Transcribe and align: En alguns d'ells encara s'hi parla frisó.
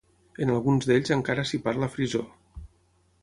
En 0.45 0.51
alguns 0.53 0.87
d'ells 0.91 1.13
encara 1.17 1.45
s'hi 1.49 1.61
parla 1.67 1.91
frisó. 1.97 2.25